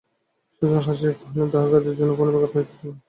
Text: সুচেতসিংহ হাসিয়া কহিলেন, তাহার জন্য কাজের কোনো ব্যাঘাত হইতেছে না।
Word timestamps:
সুচেতসিংহ 0.51 0.81
হাসিয়া 0.87 1.11
কহিলেন, 1.19 1.47
তাহার 1.51 1.67
জন্য 1.69 1.85
কাজের 1.85 2.17
কোনো 2.19 2.31
ব্যাঘাত 2.33 2.51
হইতেছে 2.55 2.83
না। 2.87 2.93